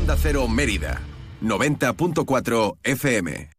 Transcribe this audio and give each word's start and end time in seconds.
Onda 0.00 0.16
Cero 0.16 0.46
Mérida, 0.46 1.00
90.4 1.42 2.76
FM. 2.84 3.50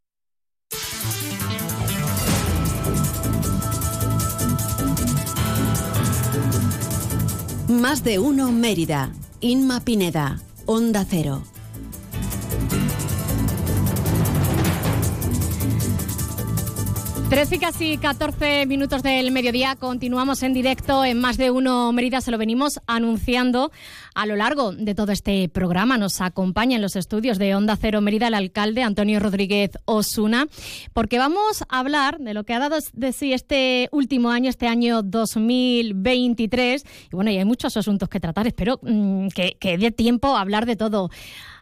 Más 7.67 8.03
de 8.03 8.19
uno 8.19 8.51
Mérida. 8.53 9.11
Inma 9.41 9.81
Pineda, 9.81 10.39
Onda 10.65 11.05
Cero. 11.07 11.43
Trece 17.29 17.57
y 17.57 17.59
casi 17.59 17.97
14 17.99 18.65
minutos 18.65 19.03
del 19.03 19.29
mediodía. 19.29 19.75
Continuamos 19.75 20.41
en 20.41 20.51
directo 20.51 21.05
en 21.05 21.21
Más 21.21 21.37
de 21.37 21.51
Uno 21.51 21.91
Mérida. 21.91 22.21
Se 22.21 22.31
lo 22.31 22.39
venimos 22.39 22.79
anunciando 22.87 23.71
a 24.15 24.25
lo 24.25 24.35
largo 24.35 24.71
de 24.71 24.95
todo 24.95 25.11
este 25.11 25.49
programa. 25.49 25.97
Nos 25.97 26.21
acompaña 26.21 26.75
en 26.75 26.81
los 26.81 26.95
estudios 26.95 27.37
de 27.37 27.55
Onda 27.55 27.75
Cero 27.75 28.01
Mérida 28.01 28.27
el 28.27 28.33
alcalde 28.33 28.83
Antonio 28.83 29.19
Rodríguez 29.19 29.71
Osuna, 29.85 30.47
porque 30.93 31.17
vamos 31.17 31.63
a 31.69 31.79
hablar 31.79 32.19
de 32.19 32.33
lo 32.33 32.43
que 32.43 32.53
ha 32.53 32.59
dado 32.59 32.77
de 32.93 33.11
sí 33.11 33.33
este 33.33 33.89
último 33.91 34.31
año, 34.31 34.49
este 34.49 34.67
año 34.67 35.03
2023. 35.03 36.85
Y 37.11 37.15
bueno, 37.15 37.31
y 37.31 37.37
hay 37.37 37.45
muchos 37.45 37.77
asuntos 37.77 38.09
que 38.09 38.19
tratar. 38.19 38.47
Espero 38.47 38.79
mm, 38.81 39.29
que, 39.29 39.57
que 39.59 39.77
dé 39.77 39.91
tiempo 39.91 40.35
a 40.35 40.41
hablar 40.41 40.65
de 40.65 40.75
todo. 40.75 41.09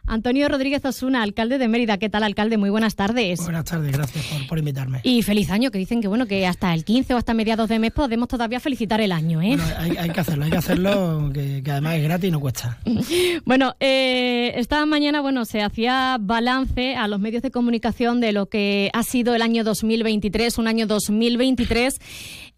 Antonio 0.08 0.48
Rodríguez 0.48 0.82
Osuna, 0.84 1.22
alcalde 1.22 1.58
de 1.58 1.68
Mérida. 1.68 1.98
¿Qué 1.98 2.08
tal, 2.08 2.22
alcalde? 2.22 2.56
Muy 2.56 2.70
buenas 2.70 2.96
tardes. 2.96 3.40
Buenas 3.42 3.64
tardes, 3.64 3.92
gracias 3.92 4.24
por, 4.48 4.58
invitarme. 4.58 5.00
Y 5.02 5.22
feliz 5.22 5.50
año, 5.50 5.70
que 5.70 5.78
dicen 5.78 6.00
que 6.00 6.08
bueno, 6.08 6.26
que 6.26 6.46
hasta 6.46 6.72
el 6.72 6.84
15 6.84 7.14
o 7.14 7.16
hasta 7.18 7.34
mediados 7.34 7.68
de 7.68 7.78
mes 7.78 7.92
podemos 7.92 8.26
todavía 8.26 8.58
felicitar 8.58 9.02
el 9.02 9.12
año, 9.12 9.42
¿eh? 9.42 9.58
hay, 9.78 10.10
que 10.10 10.20
hacerlo, 10.20 10.44
hay 10.46 10.50
que 10.50 10.56
hacerlo, 10.56 11.30
que, 11.32 11.62
además 11.70 11.96
es 11.96 12.02
gratis 12.04 12.28
y 12.28 12.30
no 12.30 12.40
cuesta. 12.40 12.47
bueno, 13.44 13.74
eh, 13.80 14.52
esta 14.56 14.84
mañana, 14.86 15.20
bueno, 15.20 15.44
se 15.44 15.62
hacía 15.62 16.18
balance 16.20 16.96
a 16.96 17.08
los 17.08 17.20
medios 17.20 17.42
de 17.42 17.50
comunicación 17.50 18.20
de 18.20 18.32
lo 18.32 18.46
que 18.46 18.90
ha 18.92 19.02
sido 19.02 19.34
el 19.34 19.42
año 19.42 19.64
2023, 19.64 20.58
un 20.58 20.68
año 20.68 20.86
2023 20.86 22.00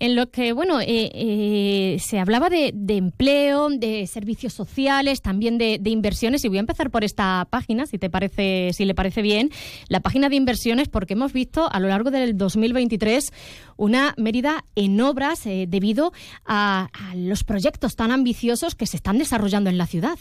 en 0.00 0.16
lo 0.16 0.30
que, 0.30 0.52
bueno, 0.52 0.80
eh, 0.80 1.10
eh, 1.14 1.98
se 2.00 2.18
hablaba 2.18 2.48
de, 2.48 2.72
empleo, 2.88 3.68
de 3.68 4.06
servicios 4.06 4.54
sociales, 4.54 5.20
también 5.20 5.58
de, 5.58 5.78
inversiones. 5.84 6.42
Y 6.44 6.48
voy 6.48 6.56
a 6.56 6.60
empezar 6.60 6.90
por 6.90 7.04
esta 7.04 7.46
página, 7.50 7.86
si 7.86 7.98
te 7.98 8.08
parece, 8.08 8.70
si 8.72 8.86
le 8.86 8.94
parece 8.94 9.20
bien, 9.20 9.50
la 9.88 10.00
página 10.00 10.30
de 10.30 10.36
inversiones, 10.36 10.88
porque 10.88 11.12
hemos 11.12 11.34
visto 11.34 11.70
a 11.70 11.78
lo 11.78 11.88
largo 11.88 12.10
del 12.10 12.36
2023 12.36 13.30
una 13.76 14.14
Mérida 14.16 14.64
en 14.74 15.00
obras 15.00 15.44
eh, 15.46 15.66
debido 15.68 16.12
a 16.46 16.88
los 17.14 17.44
proyectos 17.44 17.94
tan 17.94 18.10
ambiciosos 18.10 18.74
que 18.74 18.86
se 18.86 18.96
están 18.96 19.18
desarrollando 19.18 19.68
en 19.68 19.76
la 19.76 19.86
ciudad. 19.86 20.18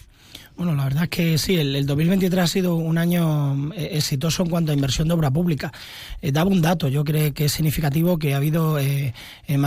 Bueno, 0.59 0.75
la 0.75 0.83
verdad 0.83 1.03
es 1.03 1.09
que 1.09 1.37
sí, 1.37 1.55
el, 1.55 1.85
2023 1.85 2.43
ha 2.43 2.47
sido 2.47 2.75
un 2.75 2.97
año 2.97 3.71
eh, 3.73 3.91
exitoso 3.93 4.43
en 4.43 4.49
cuanto 4.49 4.73
a 4.73 4.75
inversión 4.75 5.07
de 5.07 5.13
obra 5.13 5.31
pública. 5.31 5.71
Eh, 6.21 6.33
daba 6.33 6.49
un 6.49 6.61
dato, 6.61 6.89
yo 6.89 7.05
creo 7.05 7.33
que 7.33 7.45
es 7.45 7.53
significativo 7.53 8.19
que 8.19 8.33
ha 8.33 8.37
habido 8.37 8.77
eh, 8.77 9.13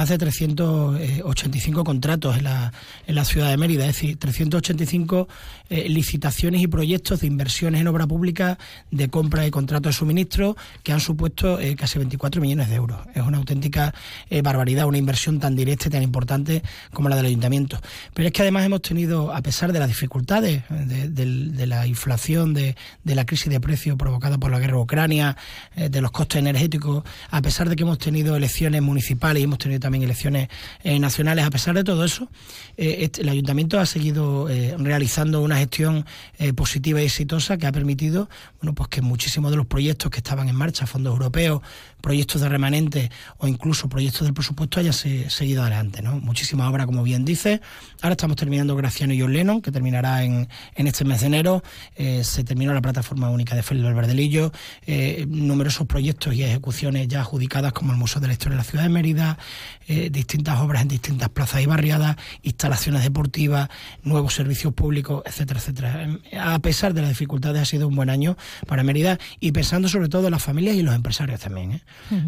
más 0.03 0.09
de 0.09 0.19
385 0.19 1.85
contratos 1.85 2.37
en 2.37 2.43
la, 2.43 2.73
en 3.07 3.15
la 3.15 3.25
ciudad 3.25 3.51
de 3.51 3.57
Mérida, 3.57 3.87
es 3.87 3.95
decir, 3.95 4.19
385 4.19 5.29
licitaciones 5.71 6.61
y 6.61 6.67
proyectos 6.67 7.21
de 7.21 7.29
inversiones 7.29 7.81
en 7.81 7.87
obra 7.87 8.07
pública 8.07 8.59
de 8.91 9.09
compra 9.09 9.47
y 9.47 9.51
contratos 9.51 9.95
de 9.95 9.99
suministro 9.99 10.57
que 10.83 10.93
han 10.93 11.01
supuesto 11.01 11.59
casi 11.79 11.99
24 11.99 12.43
millones 12.43 12.69
de 12.69 12.75
euros. 12.75 12.99
Es 13.15 13.23
una 13.23 13.39
auténtica 13.39 13.95
barbaridad, 14.43 14.87
una 14.87 14.99
inversión 14.99 15.39
tan 15.41 15.55
directa 15.55 15.89
y 15.89 15.91
tan 15.91 16.03
importante 16.03 16.63
como 16.93 17.09
la 17.09 17.17
del 17.17 17.27
ayuntamiento. 17.27 17.81
Pero 18.13 18.27
es 18.27 18.35
que 18.35 18.43
además 18.43 18.67
hemos 18.67 18.83
tenido, 18.83 19.33
a 19.35 19.41
pesar 19.41 19.73
de 19.73 19.79
las 19.79 19.89
dificultades, 19.89 20.63
de, 20.69 21.67
la 21.67 21.87
inflación, 21.87 22.55
de, 22.55 22.77
la 23.05 23.25
crisis 23.25 23.51
de 23.51 23.61
precios 23.61 23.97
provocada 23.97 24.37
por 24.39 24.51
la 24.51 24.59
guerra 24.59 24.77
de 24.77 24.83
Ucrania, 24.83 25.37
eh, 25.77 25.89
de 25.89 26.01
los 26.01 26.11
costes 26.11 26.41
energéticos, 26.41 27.05
a 27.31 27.41
pesar 27.41 27.69
de 27.69 27.77
que 27.77 27.83
hemos 27.83 27.99
tenido 27.99 28.37
elecciones 28.37 28.83
municipales 28.83 29.41
y 29.41 29.45
hemos 29.45 29.59
tenido 29.59 29.81
también 29.81 29.92
elecciones 30.01 30.49
eh, 30.85 30.99
nacionales, 30.99 31.45
a 31.45 31.51
pesar 31.51 31.75
de 31.75 31.85
todo 31.85 32.05
eso, 32.05 32.29
eh, 32.77 32.99
este, 33.01 33.23
el 33.23 33.29
ayuntamiento 33.29 33.79
ha 33.81 33.87
seguido 33.87 34.49
realizando 34.79 35.41
una 35.43 35.57
gestión 35.57 36.07
positiva 36.55 37.03
y 37.03 37.07
exitosa 37.07 37.57
que 37.59 37.67
ha 37.67 37.73
permitido 37.73 38.29
bueno, 38.61 38.75
pues 38.75 38.89
que 38.89 39.03
muchísimos 39.03 39.51
de 39.51 39.57
los 39.57 39.67
proyectos 39.67 40.11
que 40.11 40.19
estaban 40.19 40.49
en 40.49 40.55
marcha, 40.55 40.87
fondos 40.87 41.13
europeos, 41.13 41.63
proyectos 42.01 42.41
de 42.41 42.49
remanente 42.49 43.11
o 43.39 43.49
incluso 43.49 43.89
proyectos 43.89 44.23
del 44.23 44.35
presupuesto 44.35 44.81
hayan 44.81 44.93
seguido 44.93 45.63
adelante. 45.63 46.03
¿no? 46.03 46.21
Muchísimas 46.21 46.69
obras, 46.71 46.87
como 46.87 47.03
bien 47.03 47.25
dice. 47.25 47.61
Ahora 48.03 48.13
estamos 48.13 48.37
terminando 48.37 48.77
Graciano 48.77 49.15
y 49.15 49.21
John 49.21 49.63
que 49.63 49.73
terminará 49.73 50.25
en, 50.25 50.49
en 50.75 50.87
este 50.87 51.05
mes 51.05 51.21
de 51.21 51.27
enero. 51.27 51.63
Eh, 51.97 52.23
se 52.23 52.45
terminó 52.45 52.75
la 52.75 52.83
plataforma 52.83 53.31
única 53.31 53.57
de 53.57 53.63
Félix 53.63 53.87
Valverdelillo. 53.87 54.53
Eh, 54.87 55.25
numerosos 55.29 55.87
proyectos 55.87 56.35
y 56.35 56.45
ejecuciones 56.45 57.09
ya 57.09 57.21
adjudicadas, 57.21 57.73
como 57.73 57.93
el 57.93 57.99
Museo 57.99 58.21
de 58.21 58.27
la 58.27 58.35
Historia 58.35 58.59
de 58.59 58.65
la 58.65 58.69
Ciudad 58.69 58.85
de 58.85 58.91
Mérida, 58.91 59.39
eh, 59.89 60.11
distintas 60.11 60.61
obras 60.61 60.83
en 60.83 60.89
distintas 60.89 61.29
plazas 61.29 61.63
y 61.63 61.67
barriadas, 61.67 62.17
instalaciones 62.43 63.03
deportivas, 63.03 63.69
nuevos 64.03 64.35
servicios 64.35 64.73
públicos, 64.75 65.23
etcétera, 65.27 65.61
etcétera. 65.61 66.19
A 66.41 66.59
pesar 66.61 66.95
de 66.95 67.03
las 67.03 67.11
dificultades, 67.11 67.63
ha 67.63 67.65
sido 67.65 67.89
un 67.89 67.97
buen 67.97 68.11
año 68.11 68.37
para 68.67 68.83
Mérida 68.83 69.19
y 69.41 69.53
pensando 69.53 69.89
sobre 69.89 70.09
todo 70.09 70.27
en 70.27 70.33
las 70.33 70.43
familias 70.43 70.77
y 70.77 70.83
los 70.83 70.95
empresarios 70.95 71.41
también. 71.41 71.83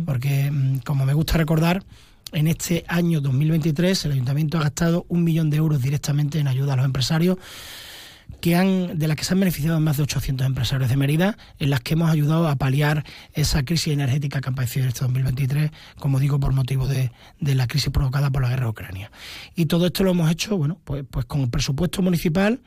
Porque, 0.05 0.51
mm, 0.51 0.79
como 0.79 1.05
me 1.05 1.15
gusta 1.15 1.39
recordar, 1.39 1.83
en 2.33 2.49
este 2.49 2.85
año 2.89 3.21
2023 3.21 4.07
el 4.07 4.13
ayuntamiento 4.13 4.59
ha 4.59 4.63
gastado 4.63 5.07
un 5.09 5.23
millón 5.25 5.51
de 5.51 5.59
euros 5.59 5.81
directamente 5.81 6.39
en 6.39 6.49
ayuda 6.49 6.73
a 6.73 6.77
los 6.77 6.85
empresarios 6.85 7.39
que 8.41 8.57
han, 8.57 8.99
de 8.99 9.09
las 9.09 9.17
que 9.17 9.25
se 9.25 9.33
han 9.33 9.41
beneficiado 9.41 9.81
más 9.81 9.97
de 9.97 10.03
800 10.03 10.47
empresarios 10.47 10.91
de 10.91 10.97
Mérida, 10.97 11.37
en 11.59 11.71
las 11.71 11.81
que 11.81 11.95
hemos 11.95 12.11
ayudado 12.11 12.49
a 12.49 12.57
paliar 12.57 13.05
esa 13.33 13.65
crisis 13.65 13.93
energética 13.93 14.41
que 14.41 14.49
ha 14.49 14.53
aparecido 14.53 14.85
en 14.85 14.89
este 14.89 15.01
2023, 15.01 15.71
como 15.99 16.21
digo, 16.21 16.39
por 16.39 16.53
motivo 16.53 16.87
de, 16.87 17.11
la 17.41 17.67
crisis 17.67 17.91
provocada 17.91 18.31
por 18.31 18.43
la 18.43 18.51
guerra 18.51 18.65
de 18.65 18.71
Ucrania. 18.71 19.11
Y 19.55 19.67
todo 19.67 19.87
esto 19.87 20.05
lo 20.05 20.11
hemos 20.11 20.31
hecho, 20.31 20.57
bueno, 20.57 20.79
pues, 20.85 21.05
pues 21.11 21.25
con 21.27 21.41
el 21.41 21.49
presupuesto 21.51 22.03
municipal 22.03 22.61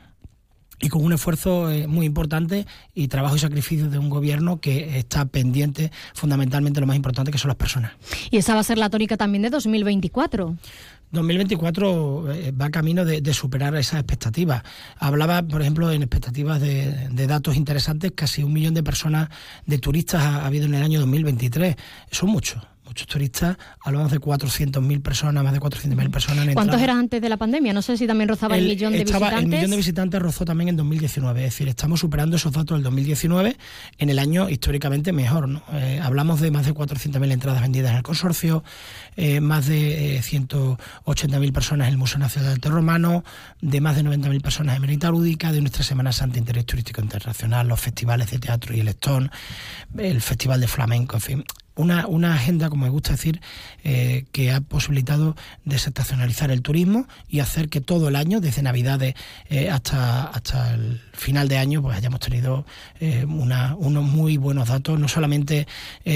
y 0.80 0.88
con 0.88 1.04
un 1.04 1.12
esfuerzo 1.12 1.70
eh, 1.70 1.86
muy 1.86 2.06
importante 2.06 2.66
y 2.94 3.08
trabajo 3.08 3.36
y 3.36 3.38
sacrificio 3.38 3.90
de 3.90 3.98
un 3.98 4.10
gobierno 4.10 4.60
que 4.60 4.98
está 4.98 5.24
pendiente 5.26 5.90
fundamentalmente 6.14 6.76
de 6.76 6.80
lo 6.82 6.86
más 6.86 6.96
importante 6.96 7.32
que 7.32 7.38
son 7.38 7.48
las 7.48 7.56
personas. 7.56 7.92
Y 8.30 8.36
esa 8.36 8.54
va 8.54 8.60
a 8.60 8.64
ser 8.64 8.78
la 8.78 8.90
tónica 8.90 9.16
también 9.16 9.42
de 9.42 9.50
2024. 9.50 10.56
2024 11.10 12.32
eh, 12.32 12.52
va 12.52 12.70
camino 12.70 13.04
de, 13.04 13.34
superar 13.34 13.74
esas 13.76 14.00
expectativas. 14.00 14.62
Hablaba, 14.98 15.42
por 15.42 15.62
ejemplo, 15.62 15.90
en 15.90 16.02
expectativas 16.02 16.60
de, 16.60 17.26
datos 17.26 17.56
interesantes, 17.56 18.12
casi 18.14 18.42
un 18.42 18.52
millón 18.52 18.74
de 18.74 18.82
personas, 18.82 19.28
de 19.66 19.78
turistas 19.78 20.22
ha, 20.22 20.46
habido 20.46 20.66
en 20.66 20.74
el 20.74 20.82
año 20.82 21.00
2023. 21.00 21.76
Son 22.10 22.30
muchos 22.30 22.62
muchos 22.88 23.06
turistas, 23.06 23.56
hablamos 23.84 24.10
de 24.10 24.18
400.000 24.18 25.02
personas, 25.02 25.44
más 25.44 25.52
de 25.52 25.60
400.000 25.60 26.10
personas. 26.10 26.48
En 26.48 26.54
¿Cuántos 26.54 26.80
eran 26.80 26.98
antes 26.98 27.20
de 27.20 27.28
la 27.28 27.36
pandemia? 27.36 27.72
No 27.72 27.82
sé 27.82 27.96
si 27.96 28.06
también 28.06 28.28
rozaba 28.28 28.56
el, 28.56 28.66
millón 28.66 28.92
de 28.92 29.04
visitantes. 29.04 29.38
El 29.38 29.46
millón 29.46 29.70
de 29.70 29.76
visitantes 29.76 30.20
rozó 30.20 30.44
también 30.44 30.70
en 30.70 30.76
2019, 30.76 31.40
es 31.40 31.52
decir, 31.52 31.68
estamos 31.68 32.00
superando 32.00 32.36
esos 32.36 32.52
datos 32.52 32.76
del 32.76 32.82
2019 32.84 33.56
en 33.98 34.10
el 34.10 34.18
año 34.18 34.48
históricamente 34.48 35.12
mejor. 35.12 35.48
¿no? 35.48 35.62
Eh, 35.72 36.00
hablamos 36.02 36.40
de 36.40 36.50
más 36.50 36.66
de 36.66 36.74
400.000 36.74 37.30
entradas 37.30 37.60
vendidas 37.60 37.90
en 37.90 37.98
el 37.98 38.02
consorcio, 38.02 38.64
eh, 39.16 39.40
más 39.40 39.66
de 39.66 40.20
180.000 40.20 41.48
eh, 41.48 41.52
personas 41.52 41.88
en 41.88 41.92
el 41.92 41.98
Museo 41.98 42.18
Nacional 42.18 42.48
del 42.48 42.54
Arte 42.54 42.70
Romano, 42.70 43.22
de 43.60 43.80
más 43.80 43.96
de 43.96 44.04
90.000 44.04 44.40
personas 44.40 44.76
en 44.76 44.82
Merita 44.82 45.10
Lúdica, 45.10 45.52
de 45.52 45.60
nuestra 45.60 45.84
Semana 45.84 46.12
Santa 46.12 46.38
Interés 46.38 46.64
Turístico 46.64 47.02
Internacional, 47.02 47.68
los 47.68 47.80
festivales 47.80 48.30
de 48.30 48.38
teatro 48.38 48.74
y 48.74 48.80
el 48.80 48.88
Estón, 48.88 49.30
el 49.96 50.22
Festival 50.22 50.60
de 50.60 50.68
Flamenco, 50.68 51.16
en 51.16 51.20
fin 51.20 51.44
una, 51.78 52.06
una 52.08 52.34
agenda, 52.34 52.68
como 52.68 52.84
me 52.84 52.90
gusta 52.90 53.12
decir, 53.12 53.40
eh, 53.84 54.24
que 54.32 54.50
ha 54.50 54.60
posibilitado 54.60 55.36
desestacionalizar 55.64 56.50
el 56.50 56.60
turismo 56.60 57.06
y 57.28 57.38
hacer 57.38 57.68
que 57.68 57.80
todo 57.80 58.08
el 58.08 58.16
año, 58.16 58.40
desde 58.40 58.62
Navidades 58.62 59.14
eh, 59.48 59.70
hasta, 59.70 60.24
hasta 60.24 60.74
el 60.74 61.00
final 61.12 61.46
de 61.48 61.58
año, 61.58 61.80
pues 61.80 61.96
hayamos 61.96 62.18
tenido 62.18 62.66
eh, 62.98 63.24
unos 63.24 64.04
muy 64.04 64.36
buenos 64.36 64.68
datos, 64.68 64.98
no 64.98 65.08
solamente 65.08 65.66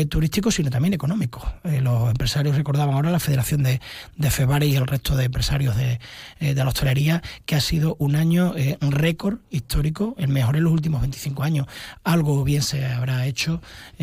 turísticos, 0.09 0.57
sino 0.57 0.71
también 0.71 0.95
económicos. 0.95 1.45
los 1.65 2.11
empresarios 2.11 2.57
recordaban 2.57 2.95
ahora 2.95 3.11
la 3.11 3.21
Federación 3.21 3.63
de, 3.63 3.81
de 4.17 4.31
FEBARE 4.31 4.67
y 4.67 4.75
el 4.75 4.87
resto 4.87 5.17
de 5.17 5.25
empresarios 5.25 5.77
de, 5.77 6.01
de 6.41 6.55
la 6.55 6.69
hostelería, 6.69 7.23
que 7.47 7.55
ha 7.55 7.61
sido 7.61 7.97
un 7.99 8.17
año 8.17 8.55
récord 8.81 9.39
histórico, 9.51 10.15
el 10.19 10.29
mejor 10.29 10.57
en 10.57 10.65
los 10.65 10.73
últimos 10.73 11.01
25 11.03 11.43
años. 11.43 11.67
Algo 12.03 12.43
bien 12.43 12.63
se 12.63 12.85
habrá 12.87 13.27
hecho 13.27 13.61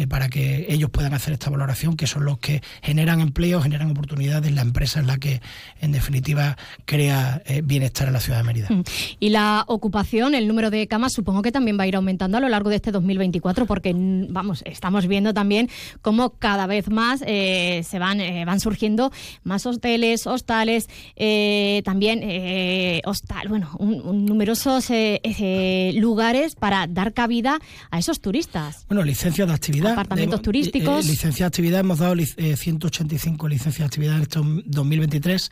para 0.07 0.30
que 0.30 0.68
ellos 0.69 0.89
puedan 0.89 1.13
hacer 1.13 1.34
esta 1.34 1.49
esta 1.50 1.57
valoración, 1.57 1.96
que 1.96 2.07
son 2.07 2.25
los 2.25 2.38
que 2.40 2.62
generan 2.81 3.22
empleo, 3.22 3.62
generan 3.62 3.92
oportunidades, 3.92 4.51
la 4.51 4.62
empresa 4.62 5.00
es 5.00 5.07
la 5.07 5.18
que 5.18 5.42
en 5.81 5.92
definitiva 5.92 6.57
crea 6.86 7.42
eh, 7.46 7.62
bienestar 7.63 8.07
en 8.07 8.13
la 8.13 8.19
ciudad 8.19 8.40
de 8.40 8.44
Mérida. 8.44 8.68
Mm. 8.69 8.84
Y 9.19 9.30
la 9.30 9.63
ocupación, 9.68 10.36
el 10.36 10.48
número 10.48 10.69
de 10.69 10.88
camas, 10.88 11.13
supongo 11.13 11.42
que 11.42 11.51
también 11.51 11.78
va 11.80 11.84
a 11.84 11.88
ir 11.88 11.96
aumentando 11.96 12.38
a 12.38 12.42
lo 12.42 12.50
largo 12.50 12.69
de 12.69 12.75
este 12.75 12.92
2024, 12.92 13.66
porque 13.66 13.94
vamos, 13.96 14.62
estamos 14.66 15.07
viendo 15.07 15.34
también 15.34 15.69
cómo 16.01 16.31
cada 16.31 16.68
vez 16.68 16.90
más 16.90 17.24
eh, 17.25 17.81
se 17.88 18.00
van, 18.00 18.22
eh, 18.22 18.46
van 18.46 18.60
surgiendo 18.60 19.12
más 19.44 19.66
hoteles, 19.66 20.28
hostales, 20.28 20.88
también 21.84 22.19
hostal, 23.06 23.48
bueno, 23.48 23.69
un, 23.80 24.25
numerosos 24.25 24.90
lugares 25.94 26.56
para 26.56 26.88
dar 26.88 27.13
cabida 27.13 27.60
a 27.92 28.00
esos 28.00 28.19
turistas. 28.19 28.86
Bueno, 28.88 29.04
licencias 29.04 29.48
de 29.48 29.54
actividad. 29.54 29.94
Apartamentos 29.94 30.42
turísticos. 30.42 31.06
licencias 31.06 31.29
de 31.38 31.46
actividad, 31.46 31.80
hemos 31.81 32.00
dado 32.00 32.16
185 32.18 33.48
licencias 33.48 33.80
de 33.80 33.86
actividad 33.86 34.16
en 34.18 34.22
este 34.24 34.40
2023 34.66 35.52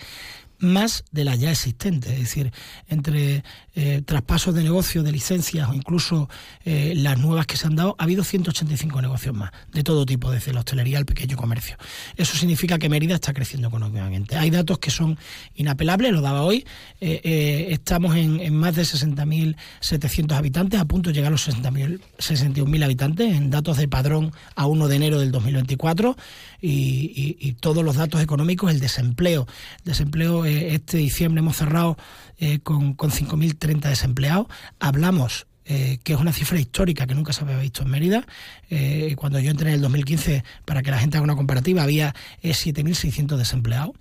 más 0.59 1.03
de 1.11 1.23
las 1.23 1.39
ya 1.39 1.51
existentes, 1.51 2.11
es 2.11 2.19
decir, 2.19 2.51
entre 2.87 3.43
eh, 3.75 4.01
traspasos 4.03 4.55
de 4.55 4.63
negocios, 4.63 5.05
de 5.05 5.11
licencias 5.11 5.69
o 5.69 5.73
incluso 5.73 6.29
eh, 6.65 6.93
las 6.95 7.19
nuevas 7.19 7.45
que 7.45 7.57
se 7.57 7.67
han 7.67 7.75
dado, 7.75 7.95
ha 7.99 8.03
habido 8.03 8.23
185 8.23 9.01
negocios 9.01 9.35
más, 9.35 9.51
de 9.71 9.83
todo 9.83 10.05
tipo, 10.05 10.31
desde 10.31 10.53
la 10.53 10.61
hostelería 10.61 10.97
al 10.97 11.05
pequeño 11.05 11.37
comercio. 11.37 11.77
Eso 12.15 12.35
significa 12.35 12.79
que 12.79 12.89
Mérida 12.89 13.15
está 13.15 13.33
creciendo 13.33 13.67
económicamente. 13.67 14.35
Hay 14.35 14.49
datos 14.49 14.79
que 14.79 14.89
son 14.89 15.17
inapelables, 15.55 16.11
lo 16.11 16.21
daba 16.21 16.41
hoy, 16.41 16.65
eh, 16.99 17.67
estamos 17.69 18.15
en, 18.15 18.55
más 18.55 18.75
de 18.75 18.81
60.700 18.81 20.31
habitantes, 20.33 20.79
a 20.79 20.85
punto 20.85 21.11
de 21.11 21.15
llegar 21.15 21.29
a 21.29 21.31
los 21.31 21.47
61.000 21.47 22.83
habitantes, 22.83 23.35
en 23.35 23.51
datos 23.51 23.77
de 23.77 23.87
padrón 23.87 24.31
a 24.55 24.65
1 24.65 24.87
de 24.87 24.95
enero 24.95 25.19
del 25.19 25.31
2024, 25.31 26.17
y, 26.59 27.37
y 27.39 27.53
todos 27.53 27.83
los 27.83 27.95
datos 27.95 28.21
económicos, 28.21 28.71
el 28.71 28.79
desempleo, 28.79 29.47
desempleo 29.83 30.46
este 30.47 30.97
diciembre 30.97 31.39
hemos 31.39 31.57
cerrado 31.57 31.97
eh, 32.37 32.59
con, 32.59 32.93
con 32.93 33.11
5.030 33.11 33.89
desempleados. 33.89 34.47
Hablamos 34.79 35.47
eh, 35.69 35.99
que 36.03 36.13
es 36.13 36.19
una 36.19 36.31
cifra 36.31 36.57
histórica 36.57 37.05
que 37.07 37.13
nunca 37.13 37.33
se 37.33 37.43
había 37.43 37.57
visto 37.57 37.83
en 37.83 37.89
Mérida. 37.89 38.25
Eh, 38.69 39.15
cuando 39.17 39.39
yo 39.39 39.51
entré 39.51 39.69
en 39.69 39.75
el 39.75 39.81
2015, 39.81 40.43
para 40.63 40.81
que 40.81 40.91
la 40.91 40.97
gente 40.97 41.17
haga 41.17 41.25
una 41.25 41.35
comparativa, 41.35 41.83
había 41.83 42.15
7.600 42.41 43.35
desempleados. 43.35 43.91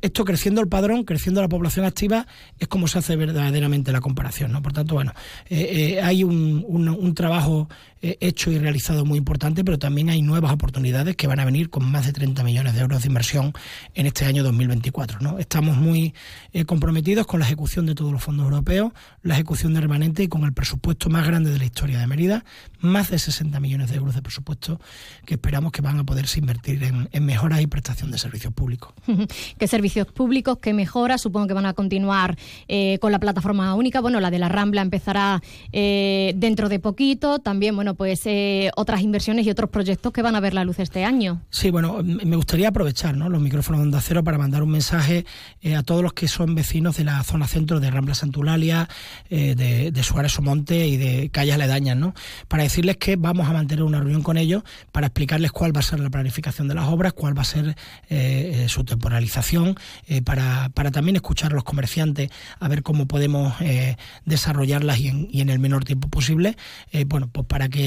Esto 0.00 0.24
creciendo 0.24 0.60
el 0.60 0.66
padrón, 0.66 1.04
creciendo 1.04 1.40
la 1.40 1.48
población 1.48 1.86
activa, 1.86 2.26
es 2.58 2.66
como 2.66 2.88
se 2.88 2.98
hace 2.98 3.14
verdaderamente 3.14 3.92
la 3.92 4.00
comparación. 4.00 4.60
Por 4.60 4.72
tanto, 4.72 4.94
bueno, 4.94 5.12
hay 5.48 6.24
un, 6.24 7.14
trabajo 7.14 7.68
eh, 7.70 7.91
hecho 8.02 8.50
y 8.50 8.58
realizado 8.58 9.04
muy 9.04 9.18
importante, 9.18 9.64
pero 9.64 9.78
también 9.78 10.10
hay 10.10 10.22
nuevas 10.22 10.52
oportunidades 10.52 11.14
que 11.14 11.28
van 11.28 11.38
a 11.38 11.44
venir 11.44 11.70
con 11.70 11.88
más 11.88 12.04
de 12.04 12.12
30 12.12 12.42
millones 12.42 12.74
de 12.74 12.80
euros 12.80 13.02
de 13.02 13.08
inversión 13.08 13.52
en 13.94 14.06
este 14.06 14.24
año 14.24 14.42
2024. 14.42 15.20
¿no? 15.20 15.38
Estamos 15.38 15.76
muy 15.76 16.12
eh, 16.52 16.64
comprometidos 16.64 17.26
con 17.26 17.38
la 17.38 17.46
ejecución 17.46 17.86
de 17.86 17.94
todos 17.94 18.12
los 18.12 18.22
fondos 18.22 18.44
europeos, 18.44 18.92
la 19.22 19.34
ejecución 19.34 19.72
de 19.74 19.80
remanente 19.80 20.24
y 20.24 20.28
con 20.28 20.42
el 20.42 20.52
presupuesto 20.52 21.10
más 21.10 21.26
grande 21.26 21.50
de 21.50 21.58
la 21.58 21.64
historia 21.64 22.00
de 22.00 22.08
Mérida, 22.08 22.44
más 22.80 23.10
de 23.10 23.20
60 23.20 23.60
millones 23.60 23.90
de 23.90 23.96
euros 23.96 24.16
de 24.16 24.22
presupuesto 24.22 24.80
que 25.24 25.34
esperamos 25.34 25.70
que 25.70 25.80
van 25.80 26.00
a 26.00 26.04
poderse 26.04 26.40
invertir 26.40 26.82
en, 26.82 27.24
mejoras 27.24 27.60
y 27.60 27.68
prestación 27.68 28.10
de 28.10 28.18
servicios 28.18 28.52
públicos. 28.52 28.92
¿Qué 29.58 29.68
servicios 29.68 30.08
públicos? 30.08 30.58
¿Qué 30.60 30.72
mejoras? 30.74 31.22
Supongo 31.22 31.46
que 31.46 31.54
van 31.54 31.66
a 31.66 31.74
continuar 31.74 32.36
eh, 32.66 32.98
con 33.00 33.12
la 33.12 33.20
plataforma 33.20 33.74
única. 33.74 34.00
Bueno, 34.00 34.18
la 34.18 34.32
de 34.32 34.40
la 34.40 34.48
Rambla 34.48 34.82
empezará 34.82 35.40
dentro 35.72 36.68
de 36.68 36.80
poquito. 36.80 37.38
También, 37.38 37.76
bueno, 37.76 37.91
pues 37.94 38.22
eh, 38.26 38.70
otras 38.76 39.00
inversiones 39.00 39.46
y 39.46 39.50
otros 39.50 39.70
proyectos 39.70 40.12
que 40.12 40.22
van 40.22 40.36
a 40.36 40.40
ver 40.40 40.54
la 40.54 40.64
luz 40.64 40.78
este 40.78 41.04
año. 41.04 41.42
Sí, 41.50 41.70
bueno, 41.70 42.02
me 42.02 42.36
gustaría 42.36 42.68
aprovechar 42.68 43.16
los 43.16 43.40
micrófonos 43.40 43.80
de 43.80 43.86
Onda 43.86 44.00
Cero 44.00 44.24
para 44.24 44.38
mandar 44.38 44.62
un 44.62 44.70
mensaje 44.70 45.24
eh, 45.60 45.76
a 45.76 45.82
todos 45.82 46.02
los 46.02 46.12
que 46.12 46.28
son 46.28 46.54
vecinos 46.54 46.96
de 46.96 47.04
la 47.04 47.22
zona 47.24 47.46
centro 47.46 47.80
de 47.80 47.90
Rambla 47.90 48.14
Santulalia, 48.14 48.88
eh, 49.30 49.54
de, 49.54 50.02
Suárez 50.02 50.36
Omonte 50.38 50.88
y 50.88 50.96
de 50.96 51.30
calles 51.30 51.54
aledañas, 51.54 51.96
¿no? 51.96 52.14
Para 52.48 52.64
decirles 52.64 52.96
que 52.96 53.16
vamos 53.16 53.48
a 53.48 53.52
mantener 53.52 53.84
una 53.84 54.00
reunión 54.00 54.22
con 54.22 54.36
ellos 54.36 54.64
para 54.90 55.06
explicarles 55.06 55.52
cuál 55.52 55.74
va 55.74 55.80
a 55.80 55.84
ser 55.84 56.00
la 56.00 56.10
planificación 56.10 56.66
de 56.66 56.74
las 56.74 56.88
obras, 56.88 57.12
cuál 57.12 57.36
va 57.36 57.42
a 57.42 57.44
ser 57.44 57.76
su 58.66 58.84
temporalización, 58.84 59.76
para, 60.24 60.70
para, 60.74 60.90
también 60.90 61.16
escuchar 61.16 61.52
a 61.52 61.54
los 61.54 61.64
comerciantes 61.64 62.30
a 62.58 62.68
ver 62.68 62.82
cómo 62.82 63.06
podemos 63.06 63.54
desarrollarlas 64.24 64.98
y 64.98 65.08
en, 65.08 65.28
y 65.30 65.40
en, 65.40 65.50
el 65.50 65.60
menor 65.60 65.84
tiempo 65.84 66.08
posible, 66.08 66.56
bueno, 67.06 67.28
pues 67.30 67.46
para 67.46 67.68
que 67.68 67.81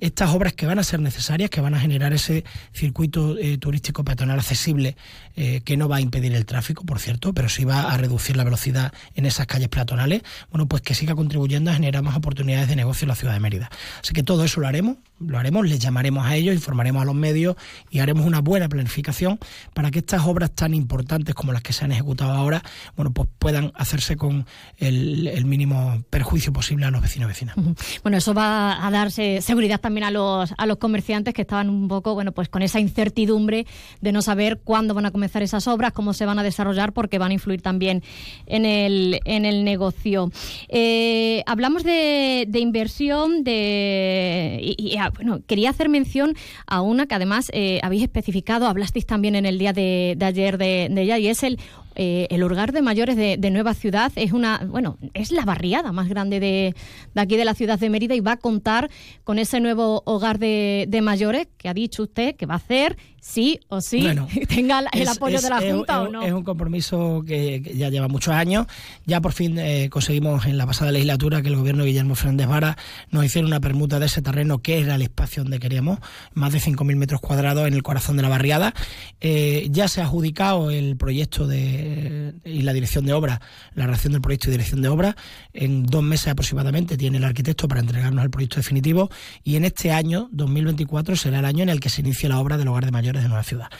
estas 0.00 0.30
obras 0.30 0.52
que 0.52 0.66
van 0.66 0.78
a 0.78 0.84
ser 0.84 1.00
necesarias, 1.00 1.50
que 1.50 1.60
van 1.60 1.74
a 1.74 1.80
generar 1.80 2.12
ese 2.12 2.44
circuito 2.72 3.36
eh, 3.38 3.58
turístico 3.58 4.04
peatonal 4.04 4.38
accesible, 4.38 4.96
eh, 5.36 5.62
que 5.64 5.76
no 5.76 5.88
va 5.88 5.96
a 5.96 6.00
impedir 6.00 6.32
el 6.32 6.46
tráfico, 6.46 6.84
por 6.84 7.00
cierto, 7.00 7.32
pero 7.32 7.48
sí 7.48 7.64
va 7.64 7.92
a 7.92 7.96
reducir 7.96 8.36
la 8.36 8.44
velocidad 8.44 8.92
en 9.16 9.26
esas 9.26 9.48
calles 9.48 9.68
peatonales, 9.68 10.22
bueno, 10.50 10.66
pues 10.66 10.80
que 10.80 10.94
siga 10.94 11.16
contribuyendo 11.16 11.72
a 11.72 11.74
generar 11.74 12.04
más 12.04 12.16
oportunidades 12.16 12.68
de 12.68 12.76
negocio 12.76 13.04
en 13.04 13.08
la 13.08 13.16
ciudad 13.16 13.34
de 13.34 13.40
Mérida. 13.40 13.68
Así 14.00 14.12
que 14.12 14.22
todo 14.22 14.44
eso 14.44 14.60
lo 14.60 14.68
haremos, 14.68 14.98
lo 15.18 15.36
haremos, 15.36 15.66
les 15.66 15.80
llamaremos 15.80 16.24
a 16.24 16.36
ellos, 16.36 16.54
informaremos 16.54 17.02
a 17.02 17.04
los 17.04 17.16
medios 17.16 17.56
y 17.90 17.98
haremos 17.98 18.26
una 18.26 18.42
buena 18.42 18.68
planificación 18.68 19.40
para 19.72 19.90
que 19.90 19.98
estas 19.98 20.24
obras 20.24 20.52
tan 20.52 20.72
importantes 20.72 21.34
como 21.34 21.52
las 21.52 21.62
que 21.62 21.72
se 21.72 21.84
han 21.84 21.90
ejecutado 21.90 22.30
ahora, 22.30 22.62
bueno, 22.94 23.12
pues 23.12 23.28
puedan 23.40 23.72
hacerse 23.74 24.16
con 24.16 24.46
el, 24.78 25.44
mínimo 25.44 26.02
perjuicio 26.10 26.52
posible 26.52 26.86
a 26.86 26.90
los 26.90 27.02
vecinos 27.02 27.26
y 27.26 27.28
vecinas. 27.28 27.56
Bueno, 28.02 28.16
eso 28.18 28.34
va 28.34 28.86
a 28.86 28.90
darse 28.90 29.42
seguridad 29.42 29.80
también 29.80 30.04
a 30.04 30.10
los, 30.10 30.54
a 30.56 30.66
los 30.66 30.78
comerciantes 30.78 31.34
que 31.34 31.42
estaban 31.42 31.68
un 31.68 31.88
poco, 31.88 32.14
bueno, 32.14 32.30
pues 32.30 32.48
con 32.48 32.62
esa 32.62 32.78
incertidumbre 32.78 33.66
de 34.00 34.12
no 34.12 34.22
saber 34.22 34.60
cuándo 34.62 34.94
van 34.94 35.06
a 35.06 35.10
comenzar 35.10 35.23
esas 35.42 35.66
obras, 35.68 35.92
cómo 35.92 36.12
se 36.12 36.26
van 36.26 36.38
a 36.38 36.42
desarrollar, 36.42 36.92
porque 36.92 37.18
van 37.18 37.30
a 37.30 37.34
influir 37.34 37.62
también 37.62 38.02
en 38.46 38.64
el, 38.64 39.20
en 39.24 39.44
el 39.44 39.64
negocio. 39.64 40.30
Eh, 40.68 41.42
hablamos 41.46 41.84
de, 41.84 42.46
inversión, 42.54 43.44
de 43.44 44.60
y, 44.62 44.96
ah, 44.96 45.10
bueno, 45.14 45.40
quería 45.46 45.70
hacer 45.70 45.88
mención 45.88 46.34
a 46.66 46.80
una 46.80 47.06
que 47.06 47.14
además 47.14 47.50
eh, 47.52 47.80
habéis 47.82 48.02
especificado, 48.02 48.66
hablasteis 48.66 49.06
también 49.06 49.34
en 49.34 49.46
el 49.46 49.58
día 49.58 49.72
de, 49.72 50.16
ayer 50.20 50.58
de, 50.58 50.88
de 50.90 51.02
ella, 51.02 51.18
y 51.18 51.28
es 51.28 51.42
el 51.42 51.58
eh, 51.96 52.26
el 52.30 52.42
hogar 52.42 52.72
de 52.72 52.82
mayores 52.82 53.16
de, 53.16 53.50
Nueva 53.50 53.74
Ciudad 53.74 54.10
es 54.16 54.32
una, 54.32 54.62
bueno, 54.66 54.98
es 55.14 55.30
la 55.30 55.44
barriada 55.44 55.92
más 55.92 56.08
grande 56.08 56.40
de, 56.40 56.74
aquí 57.14 57.36
de 57.36 57.44
la 57.44 57.54
ciudad 57.54 57.78
de 57.78 57.88
Mérida 57.88 58.16
y 58.16 58.20
va 58.20 58.32
a 58.32 58.36
contar 58.36 58.90
con 59.22 59.38
ese 59.38 59.60
nuevo 59.60 60.02
hogar 60.04 60.38
de, 60.40 60.86
de 60.88 61.02
mayores 61.02 61.46
que 61.56 61.68
ha 61.68 61.74
dicho 61.74 62.02
usted 62.02 62.34
que 62.34 62.46
va 62.46 62.54
a 62.54 62.56
hacer 62.56 62.96
sí 63.24 63.58
o 63.68 63.80
sí 63.80 64.06
tenga 64.48 64.84
el 64.92 65.08
apoyo 65.08 65.40
de 65.40 65.48
la 65.48 65.60
Junta 65.60 66.02
o 66.02 66.08
no. 66.08 66.22
Es 66.22 66.32
un 66.32 66.44
compromiso 66.44 67.24
que, 67.26 67.62
ya 67.74 67.88
lleva 67.88 68.06
muchos 68.06 68.34
años. 68.34 68.66
Ya 69.06 69.22
por 69.22 69.32
fin 69.32 69.58
eh, 69.58 69.88
conseguimos 69.90 70.44
en 70.44 70.58
la 70.58 70.66
pasada 70.66 70.92
legislatura 70.92 71.40
que 71.40 71.48
el 71.48 71.56
gobierno 71.56 71.84
de 71.84 71.88
Guillermo 71.88 72.16
Fernández 72.16 72.46
Vara 72.46 72.76
nos 73.10 73.24
hiciera 73.24 73.48
una 73.48 73.60
permuta 73.60 73.98
de 73.98 74.06
ese 74.06 74.20
terreno 74.20 74.58
que 74.58 74.78
era 74.78 74.96
el 74.96 75.02
espacio 75.02 75.42
donde 75.42 75.58
queríamos, 75.58 76.00
más 76.34 76.52
de 76.52 76.60
5.000 76.60 76.96
metros 76.96 77.20
cuadrados 77.22 77.66
en 77.66 77.72
el 77.72 77.82
corazón 77.82 78.16
de 78.16 78.22
la 78.22 78.28
barriada. 78.28 78.74
Eh, 79.22 79.68
ya 79.70 79.88
se 79.88 80.02
ha 80.02 80.04
adjudicado 80.04 80.70
el 80.70 80.96
proyecto 80.98 81.46
de, 81.46 82.34
y 82.44 82.60
la 82.60 82.74
dirección 82.74 83.06
de 83.06 83.14
obra, 83.14 83.40
la 83.74 83.86
redacción 83.86 84.12
del 84.12 84.20
proyecto 84.20 84.48
y 84.48 84.52
dirección 84.52 84.82
de 84.82 84.88
obra. 84.88 85.16
En 85.54 85.86
dos 85.86 86.02
meses 86.02 86.28
aproximadamente 86.28 86.98
tiene 86.98 87.16
el 87.16 87.24
arquitecto 87.24 87.68
para 87.68 87.80
entregarnos 87.80 88.22
el 88.22 88.30
proyecto 88.30 88.56
definitivo 88.56 89.10
y 89.42 89.56
en 89.56 89.64
este 89.64 89.92
año, 89.92 90.28
2024, 90.32 91.16
será 91.16 91.38
el 91.38 91.46
año 91.46 91.62
en 91.62 91.70
el 91.70 91.80
que 91.80 91.88
se 91.88 92.02
inicie 92.02 92.28
la 92.28 92.38
obra 92.38 92.58
del 92.58 92.68
hogar 92.68 92.84
de 92.84 92.92
mayores 93.14 93.22
de 93.22 93.28
Nueva 93.28 93.44
Ciudad. 93.44 93.70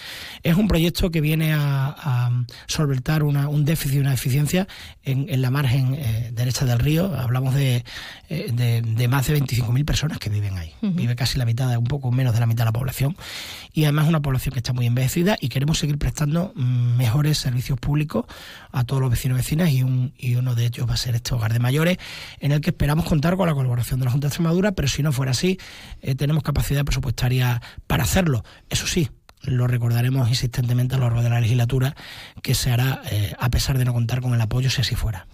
Es 0.43 0.57
un 0.57 0.69
proyecto 0.69 1.11
que 1.11 1.21
viene 1.21 1.53
a, 1.55 2.31
solventar 2.67 3.23
un 3.23 3.65
déficit 3.65 3.97
y 3.97 3.99
una 3.99 4.11
deficiencia 4.11 4.67
en, 5.03 5.43
la 5.43 5.51
margen 5.51 5.95
eh, 5.95 6.31
derecha 6.33 6.65
del 6.65 6.79
río. 6.79 7.15
Hablamos 7.17 7.55
de, 7.55 7.85
eh, 8.29 9.09
más 9.09 9.27
de 9.27 9.41
25.000 9.41 9.85
personas 9.85 10.19
que 10.19 10.31
viven 10.31 10.57
ahí. 10.57 10.73
Vive 10.81 11.17
casi 11.17 11.39
la 11.39 11.45
mitad, 11.45 11.77
un 11.77 11.85
poco 11.85 12.11
menos 12.11 12.35
de 12.35 12.41
la 12.41 12.47
mitad 12.47 12.65
de 12.65 12.67
la 12.67 12.73
población. 12.73 13.17
Y 13.73 13.85
además 13.85 14.09
una 14.09 14.23
población 14.23 14.53
que 14.53 14.61
está 14.61 14.73
muy 14.73 14.87
envejecida 14.87 15.37
y 15.41 15.49
queremos 15.49 15.79
seguir 15.79 15.99
prestando 15.99 16.53
mm, 16.55 16.97
mejores 16.97 17.39
servicios 17.39 17.79
públicos 17.79 18.25
a 18.71 18.85
todos 18.85 19.03
los 19.03 19.11
vecinos 19.11 19.37
y 19.37 19.41
vecinas 19.41 19.71
y, 19.71 20.35
uno 20.35 20.55
de 20.55 20.67
ellos 20.67 20.89
va 20.89 20.95
a 20.95 20.97
ser 20.97 21.15
este 21.15 21.35
hogar 21.35 21.53
de 21.53 21.61
mayores 21.61 21.99
en 22.41 22.53
el 22.53 22.61
que 22.61 22.71
esperamos 22.71 23.05
contar 23.05 23.37
con 23.37 23.47
la 23.47 23.55
colaboración 23.55 24.01
de 24.01 24.07
la 24.07 24.11
Junta 24.11 24.27
de 24.27 24.29
Extremadura, 24.29 24.73
pero 24.73 24.89
si 24.89 25.03
no 25.03 25.13
fuera 25.13 25.31
así, 25.31 25.59
eh, 26.03 26.15
tenemos 26.15 26.43
capacidad 26.43 26.85
presupuestaria 26.85 27.63
para 27.87 28.05
hacerlo. 28.05 28.45
Eso 28.69 28.87
sí, 28.87 29.11
lo 29.47 29.67
recordaremos 29.67 30.29
insistentemente 30.29 30.95
a 30.95 30.99
lo 30.99 31.05
largo 31.05 31.23
de 31.23 31.31
la 31.31 31.41
legislatura, 31.41 31.95
que 32.43 32.55
se 32.55 32.71
hará 32.71 33.03
eh, 33.11 33.33
a 33.39 33.51
pesar 33.51 33.79
de 33.79 33.85
no 33.85 33.93
contar 33.93 34.21
con 34.21 34.35
el 34.35 34.41
apoyo 34.41 34.71
si 34.71 34.81
así 34.81 34.95
fuera. 34.95 35.27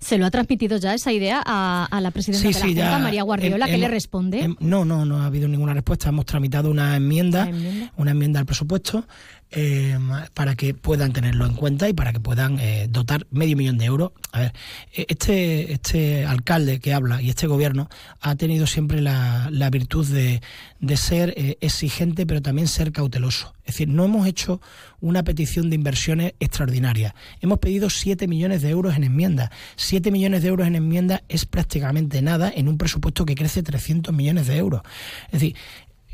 ¿Se 0.00 0.18
lo 0.18 0.26
ha 0.26 0.30
transmitido 0.30 0.76
ya 0.78 0.94
esa 0.94 1.12
idea 1.12 1.42
a, 1.44 2.00
la 2.00 2.10
presidenta 2.10 2.48
de 2.48 2.54
la 2.54 2.60
Junta, 2.60 2.98
María 2.98 3.22
Guardiola, 3.22 3.66
que 3.66 3.78
le 3.78 3.88
responde? 3.88 4.54
no, 4.60 4.84
no, 4.84 5.04
no 5.04 5.22
ha 5.22 5.26
habido 5.26 5.48
ninguna 5.48 5.74
respuesta. 5.74 6.08
Hemos 6.08 6.26
tramitado 6.26 6.70
una 6.70 6.96
enmienda, 6.96 7.48
una 7.96 8.10
enmienda, 8.10 8.40
al 8.40 8.46
presupuesto 8.46 9.06
eh, 9.52 9.96
para 10.34 10.56
que 10.56 10.74
puedan 10.74 11.12
tenerlo 11.12 11.46
en 11.46 11.54
cuenta 11.54 11.88
y 11.88 11.92
para 11.92 12.12
que 12.12 12.18
puedan 12.18 12.58
eh, 12.58 12.88
dotar 12.90 13.26
medio 13.30 13.56
millón 13.56 13.78
de 13.78 13.84
euros. 13.84 14.12
A 14.32 14.40
ver, 14.40 14.52
eh, 14.92 15.06
este, 15.08 15.72
este 15.72 16.26
alcalde 16.26 16.80
que 16.80 16.92
habla 16.92 17.22
y 17.22 17.30
este 17.30 17.46
gobierno 17.46 17.88
ha 18.20 18.34
tenido 18.34 18.66
siempre 18.66 19.00
la, 19.00 19.48
la 19.52 19.70
virtud 19.70 20.06
de, 20.06 20.42
de 20.80 20.96
ser 20.96 21.56
exigente, 21.60 22.26
pero 22.26 22.42
también 22.42 22.66
ser 22.66 22.92
cauteloso. 22.92 23.54
Es 23.66 23.74
decir, 23.74 23.88
no 23.88 24.04
hemos 24.04 24.26
hecho 24.28 24.60
una 25.00 25.24
petición 25.24 25.70
de 25.70 25.76
inversiones 25.76 26.34
extraordinarias. 26.38 27.14
Hemos 27.40 27.58
pedido 27.58 27.90
7 27.90 28.28
millones 28.28 28.62
de 28.62 28.70
euros 28.70 28.96
en 28.96 29.04
enmienda. 29.04 29.50
7 29.74 30.10
millones 30.12 30.42
de 30.42 30.48
euros 30.48 30.66
en 30.66 30.76
enmienda 30.76 31.24
es 31.28 31.46
prácticamente 31.46 32.22
nada 32.22 32.52
en 32.54 32.68
un 32.68 32.78
presupuesto 32.78 33.26
que 33.26 33.34
crece 33.34 33.62
300 33.62 34.14
millones 34.14 34.46
de 34.46 34.56
euros. 34.56 34.82
Es 35.26 35.40
decir, 35.40 35.56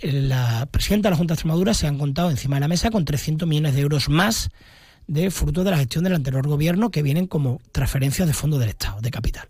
la 0.02 0.66
presidenta 0.71 1.09
de 1.09 1.11
la 1.12 1.16
Junta 1.16 1.32
de 1.32 1.37
Extremadura 1.37 1.75
se 1.75 1.87
han 1.87 1.99
contado 1.99 2.30
encima 2.30 2.56
de 2.56 2.61
la 2.61 2.68
mesa 2.68 2.90
con 2.90 3.04
300 3.04 3.49
millones 3.49 3.75
de 3.75 3.80
euros 3.80 4.09
más 4.09 4.50
de 5.06 5.30
fruto 5.30 5.64
de 5.64 5.71
la 5.71 5.78
gestión 5.78 6.04
del 6.04 6.14
anterior 6.14 6.47
gobierno 6.47 6.90
que 6.90 7.02
vienen 7.02 7.26
como 7.26 7.61
transferencias 7.73 8.26
de 8.26 8.35
fondos 8.35 8.61
del 8.61 8.71
Estado, 8.71 9.00
de 9.00 9.11
capital. 9.11 9.47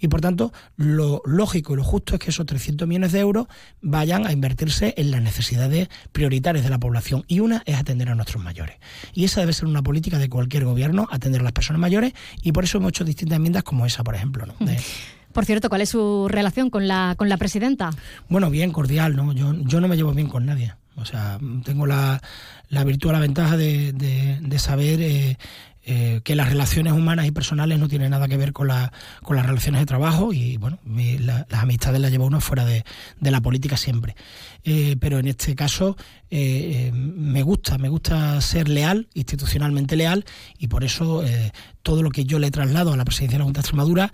Y 0.00 0.08
por 0.08 0.20
tanto, 0.20 0.52
lo 0.76 1.22
lógico 1.24 1.72
y 1.72 1.76
lo 1.76 1.84
justo 1.84 2.14
es 2.14 2.20
que 2.20 2.30
esos 2.30 2.46
300 2.46 2.86
millones 2.86 3.12
de 3.12 3.20
euros 3.20 3.46
vayan 3.80 4.26
a 4.26 4.32
invertirse 4.32 4.94
en 4.96 5.10
las 5.10 5.22
necesidades 5.22 5.88
prioritarias 6.12 6.64
de 6.64 6.70
la 6.70 6.78
población. 6.78 7.24
Y 7.28 7.40
una 7.40 7.62
es 7.66 7.76
atender 7.76 8.08
a 8.08 8.14
nuestros 8.14 8.42
mayores. 8.42 8.76
Y 9.14 9.24
esa 9.24 9.40
debe 9.40 9.52
ser 9.52 9.66
una 9.66 9.82
política 9.82 10.18
de 10.18 10.28
cualquier 10.28 10.64
gobierno, 10.64 11.08
atender 11.10 11.40
a 11.40 11.44
las 11.44 11.52
personas 11.52 11.80
mayores. 11.80 12.12
Y 12.42 12.52
por 12.52 12.64
eso 12.64 12.78
hemos 12.78 12.90
hecho 12.90 13.04
distintas 13.04 13.36
enmiendas 13.36 13.62
como 13.62 13.86
esa, 13.86 14.02
por 14.04 14.14
ejemplo. 14.14 14.46
¿no? 14.46 14.54
Por 15.36 15.44
cierto, 15.44 15.68
¿cuál 15.68 15.82
es 15.82 15.90
su 15.90 16.28
relación 16.30 16.70
con 16.70 16.88
la, 16.88 17.14
con 17.14 17.28
la 17.28 17.36
presidenta? 17.36 17.90
Bueno, 18.30 18.48
bien, 18.48 18.72
cordial, 18.72 19.16
¿no? 19.16 19.34
Yo, 19.34 19.52
yo 19.66 19.82
no 19.82 19.86
me 19.86 19.94
llevo 19.94 20.14
bien 20.14 20.30
con 20.30 20.46
nadie. 20.46 20.72
O 20.94 21.04
sea, 21.04 21.38
tengo 21.62 21.84
la, 21.84 22.22
la 22.70 22.84
virtud, 22.84 23.12
la 23.12 23.20
ventaja 23.20 23.58
de, 23.58 23.92
de, 23.92 24.58
saber 24.58 25.02
eh, 25.02 25.36
eh, 25.84 26.22
que 26.24 26.36
las 26.36 26.48
relaciones 26.48 26.94
humanas 26.94 27.26
y 27.26 27.32
personales 27.32 27.78
no 27.78 27.86
tienen 27.86 28.12
nada 28.12 28.28
que 28.28 28.38
ver 28.38 28.54
con, 28.54 28.68
la, 28.68 28.94
con 29.22 29.36
las 29.36 29.44
relaciones 29.44 29.82
de 29.82 29.84
trabajo 29.84 30.32
y, 30.32 30.56
bueno, 30.56 30.78
las 30.86 31.44
amistades 31.52 32.00
las 32.00 32.10
lleva 32.10 32.24
uno 32.24 32.40
fuera 32.40 32.64
de, 32.64 32.86
de 33.20 33.30
la 33.30 33.42
política 33.42 33.76
siempre. 33.76 34.16
Eh, 34.64 34.96
pero 34.98 35.18
en 35.18 35.26
este 35.26 35.54
caso 35.54 35.98
me 36.30 37.42
gusta, 37.42 37.76
me 37.76 37.90
gusta 37.90 38.40
ser 38.40 38.70
leal, 38.70 39.06
institucionalmente 39.12 39.96
leal, 39.96 40.24
y 40.58 40.68
por 40.68 40.82
eso 40.82 41.22
todo 41.86 42.02
lo 42.02 42.10
que 42.10 42.24
yo 42.24 42.40
le 42.40 42.50
traslado 42.50 42.92
a 42.92 42.96
la 42.96 43.04
presidencia 43.04 43.36
de 43.36 43.38
la 43.38 43.44
Junta 43.44 43.58
de 43.58 43.62
Extremadura 43.62 44.12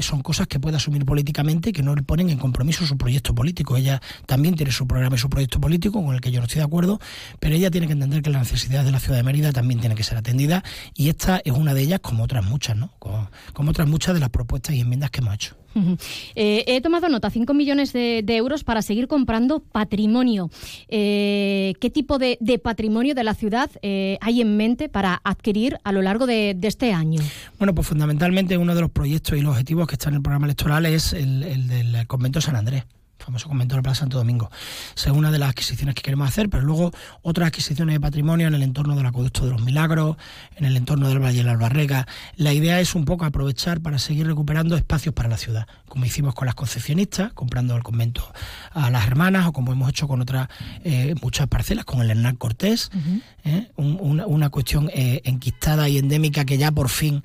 son 0.00 0.22
cosas 0.22 0.48
que 0.48 0.58
puede 0.58 0.76
asumir 0.76 1.04
políticamente 1.04 1.72
que 1.72 1.80
no 1.80 1.94
le 1.94 2.02
ponen 2.02 2.30
en 2.30 2.38
compromiso 2.38 2.84
su 2.84 2.98
proyecto 2.98 3.32
político. 3.32 3.76
Ella 3.76 4.02
también 4.26 4.56
tiene 4.56 4.72
su 4.72 4.88
programa 4.88 5.14
y 5.14 5.20
su 5.20 5.30
proyecto 5.30 5.60
político 5.60 6.04
con 6.04 6.16
el 6.16 6.20
que 6.20 6.32
yo 6.32 6.40
no 6.40 6.46
estoy 6.46 6.58
de 6.58 6.64
acuerdo, 6.64 6.98
pero 7.38 7.54
ella 7.54 7.70
tiene 7.70 7.86
que 7.86 7.92
entender 7.92 8.22
que 8.22 8.30
las 8.30 8.50
necesidades 8.50 8.86
de 8.86 8.90
la 8.90 8.98
ciudad 8.98 9.18
de 9.18 9.22
Mérida 9.22 9.52
también 9.52 9.78
tienen 9.78 9.96
que 9.96 10.02
ser 10.02 10.18
atendidas 10.18 10.64
y 10.96 11.10
esta 11.10 11.40
es 11.44 11.52
una 11.52 11.74
de 11.74 11.82
ellas 11.82 12.00
como 12.00 12.24
otras 12.24 12.44
muchas, 12.44 12.76
¿no? 12.76 12.90
como 12.98 13.70
otras 13.70 13.86
muchas 13.86 14.14
de 14.14 14.20
las 14.20 14.30
propuestas 14.30 14.74
y 14.74 14.80
enmiendas 14.80 15.12
que 15.12 15.20
hemos 15.20 15.34
hecho. 15.34 15.61
Eh, 16.34 16.64
he 16.66 16.80
tomado 16.80 17.08
nota, 17.08 17.30
5 17.30 17.52
millones 17.54 17.92
de, 17.92 18.24
euros 18.28 18.64
para 18.64 18.82
seguir 18.82 19.06
comprando 19.06 19.60
patrimonio. 19.60 20.50
Eh, 20.88 21.74
¿Qué 21.80 21.90
tipo 21.90 22.18
de, 22.18 22.38
patrimonio 22.62 23.14
de 23.14 23.24
la 23.24 23.34
ciudad 23.34 23.70
eh, 23.82 24.18
hay 24.20 24.40
en 24.40 24.56
mente 24.56 24.88
para 24.88 25.20
adquirir 25.24 25.78
a 25.84 25.92
lo 25.92 26.02
largo 26.02 26.26
de, 26.26 26.56
este 26.62 26.92
año? 26.92 27.20
Bueno, 27.58 27.74
pues 27.74 27.86
fundamentalmente 27.86 28.56
uno 28.56 28.74
de 28.74 28.80
los 28.80 28.90
proyectos 28.90 29.38
y 29.38 29.42
los 29.42 29.52
objetivos 29.52 29.86
que 29.86 29.94
está 29.94 30.08
en 30.08 30.16
el 30.16 30.22
programa 30.22 30.46
electoral 30.46 30.86
es 30.86 31.12
el, 31.12 31.68
del 31.68 32.06
convento 32.06 32.40
San 32.40 32.56
Andrés 32.56 32.84
famoso 33.22 33.48
convento 33.48 33.76
de 33.76 33.82
Plaza 33.82 34.00
Santo 34.00 34.18
Domingo. 34.18 34.50
es 34.94 35.06
una 35.06 35.30
de 35.30 35.38
las 35.38 35.50
adquisiciones 35.50 35.94
que 35.94 36.02
queremos 36.02 36.28
hacer, 36.28 36.48
pero 36.48 36.62
luego 36.62 36.90
otras 37.22 37.48
adquisiciones 37.48 37.94
de 37.94 38.00
patrimonio 38.00 38.48
en 38.48 38.54
el 38.54 38.62
entorno 38.62 38.96
del 38.96 39.06
Acueducto 39.06 39.44
de 39.44 39.52
los 39.52 39.62
Milagros, 39.62 40.16
en 40.56 40.64
el 40.64 40.76
entorno 40.76 41.08
del 41.08 41.20
Valle 41.20 41.38
de 41.38 41.44
la 41.44 41.52
Albarrega. 41.52 42.06
La 42.36 42.52
idea 42.52 42.80
es 42.80 42.94
un 42.94 43.04
poco 43.04 43.24
aprovechar 43.24 43.80
para 43.80 43.98
seguir 43.98 44.26
recuperando 44.26 44.76
espacios 44.76 45.14
para 45.14 45.28
la 45.28 45.36
ciudad, 45.36 45.66
como 45.88 46.04
hicimos 46.04 46.34
con 46.34 46.46
las 46.46 46.54
concepcionistas, 46.54 47.32
comprando 47.32 47.76
el 47.76 47.82
convento 47.82 48.32
a 48.74 48.90
las 48.90 49.06
hermanas, 49.06 49.46
o 49.46 49.52
como 49.52 49.72
hemos 49.72 49.88
hecho 49.88 50.08
con 50.08 50.20
otras 50.20 50.48
eh, 50.84 51.14
muchas 51.22 51.46
parcelas, 51.48 51.84
con 51.84 52.00
el 52.00 52.10
Hernán 52.10 52.36
Cortés, 52.36 52.90
¿eh? 53.44 53.70
una, 53.76 54.50
cuestión 54.50 54.90
eh, 54.92 55.22
enquistada 55.24 55.88
y 55.88 55.98
endémica 55.98 56.44
que 56.44 56.58
ya 56.58 56.70
por 56.70 56.88
fin 56.88 57.22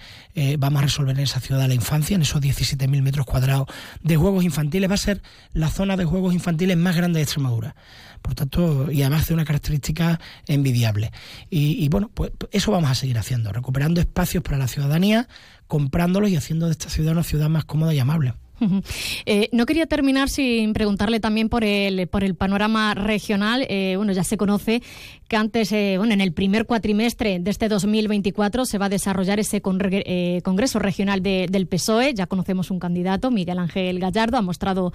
vamos 0.60 0.80
a 0.80 0.86
resolver 0.86 1.18
en 1.18 1.24
esa 1.24 1.40
ciudad 1.40 1.62
de 1.62 1.68
la 1.68 1.74
infancia, 1.74 2.16
en 2.16 2.22
esos 2.22 2.42
17.000 2.42 3.02
metros 3.02 3.26
cuadrados 3.26 3.68
de 4.02 4.18
juegos 4.18 4.44
infantiles. 4.44 4.90
Va 4.90 4.94
a 4.94 4.98
ser 4.98 5.22
la 5.54 5.70
zona 5.70 5.98
de 5.98 6.06
juegos 6.06 6.34
infantiles 6.34 6.78
más 6.78 6.96
grande 6.96 7.18
de 7.18 7.24
Extremadura. 7.24 7.76
Por 8.22 8.36
tanto, 8.36 8.92
y 8.92 9.02
además 9.02 9.28
de 9.28 9.34
una 9.34 9.46
característica 9.46 10.20
envidiable. 10.48 11.12
Y, 11.50 11.88
bueno, 11.90 12.10
pues 12.14 12.32
eso 12.52 12.72
vamos 12.72 12.90
a 12.90 12.96
seguir 12.96 13.18
haciendo, 13.18 13.52
recuperando 13.52 14.02
espacios 14.02 14.44
para 14.44 14.58
la 14.58 14.68
ciudadanía, 14.68 15.28
comprándolos 15.68 16.30
y 16.30 16.36
haciendo 16.36 16.66
de 16.66 16.74
esta 16.74 16.90
ciudad 16.90 17.14
una 17.14 17.24
ciudad 17.24 17.50
más 17.50 17.66
cómoda 17.66 17.94
y 17.94 18.00
amable. 18.00 18.34
Eh, 19.26 19.50
no 19.52 19.66
quería 19.66 19.88
terminar 19.88 20.30
sin 20.30 20.74
preguntarle 20.74 21.20
también 21.20 21.50
por 21.50 21.64
el, 21.64 22.08
por 22.08 22.24
el 22.24 22.36
panorama 22.36 22.94
regional. 22.94 23.66
Eh, 23.70 23.96
bueno, 23.98 24.14
ya 24.14 24.24
se 24.24 24.38
conoce 24.38 24.82
que 25.28 25.36
antes, 25.36 25.72
eh, 25.74 25.96
bueno, 25.98 26.14
en 26.14 26.22
el 26.22 26.32
primer 26.32 26.66
cuatrimestre 26.66 27.40
de 27.40 27.52
este 27.52 27.68
2024 27.68 28.66
se 28.66 28.78
va 28.78 28.86
a 28.86 28.90
desarrollar 28.90 29.40
ese 29.40 29.62
Congreso 29.62 30.80
Regional 30.80 31.22
del 31.22 31.68
PSOE. 31.68 32.14
Ya 32.14 32.28
conocemos 32.28 32.72
un 32.72 32.80
candidato, 32.80 33.32
Miguel 33.32 33.60
Ángel 33.60 34.00
Gallardo, 34.00 34.38
ha 34.38 34.42
mostrado 34.42 34.94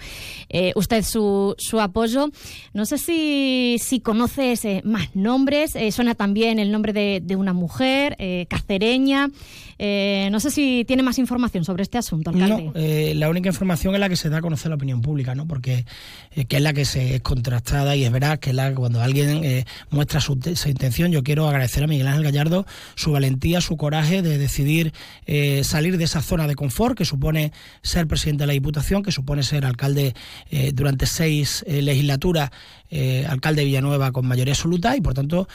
usted 0.74 1.02
su, 1.02 1.54
apoyo. 1.80 2.30
No 2.72 2.86
sé 2.86 2.96
si, 2.96 3.76
si 3.78 4.00
conoces 4.00 4.66
más 4.84 5.14
nombres. 5.14 5.76
suena 5.90 6.14
también 6.14 6.58
el 6.58 6.72
nombre 6.72 6.92
de, 6.92 7.36
una 7.36 7.52
mujer, 7.52 8.16
cacereña. 8.48 9.28
No 10.30 10.40
sé 10.40 10.50
si 10.50 10.84
tiene 10.86 11.02
más 11.02 11.18
información 11.18 11.64
sobre 11.64 11.82
este 11.82 11.98
asunto, 11.98 12.30
alcalde. 12.30 12.70
No, 12.74 13.20
la 13.20 13.28
única 13.28 13.51
información 13.52 13.94
es 13.94 14.00
la 14.00 14.08
que 14.08 14.16
se 14.16 14.28
da 14.28 14.38
a 14.38 14.40
conocer 14.40 14.70
la 14.70 14.76
opinión 14.76 15.02
pública, 15.02 15.34
¿no? 15.34 15.46
Porque 15.46 15.84
eh, 16.32 16.44
que 16.46 16.56
es 16.56 16.62
la 16.62 16.72
que 16.72 16.84
se 16.84 17.16
es 17.16 17.22
contrastada 17.22 17.94
y 17.96 18.04
es 18.04 18.10
verdad 18.10 18.38
que 18.38 18.52
la, 18.52 18.74
cuando 18.74 19.00
alguien 19.00 19.64
muestra 19.90 20.20
su, 20.20 20.32
intención, 20.66 21.12
yo 21.12 21.22
quiero 21.22 21.48
agradecer 21.48 21.84
a 21.84 21.86
Miguel 21.86 22.08
Ángel 22.08 22.24
Gallardo 22.24 22.66
su 22.94 23.12
valentía, 23.12 23.60
su 23.60 23.76
coraje 23.76 24.22
de 24.22 24.38
decidir 24.38 24.92
salir 25.62 25.98
de 25.98 26.04
esa 26.04 26.22
zona 26.22 26.46
de 26.46 26.54
confort 26.54 26.96
que 26.96 27.04
supone 27.04 27.52
ser 27.82 28.06
presidente 28.06 28.42
de 28.42 28.48
la 28.48 28.52
Diputación, 28.52 29.02
que 29.02 29.12
supone 29.12 29.42
ser 29.42 29.64
alcalde 29.64 30.14
durante 30.74 31.06
seis 31.06 31.64
legislaturas, 31.68 32.50
alcalde 33.28 33.62
de 33.62 33.66
Villanueva 33.66 34.12
con 34.12 34.26
mayoría 34.26 34.54
absoluta 34.54 34.96
y 34.96 35.00
por 35.00 35.14
tanto, 35.14 35.48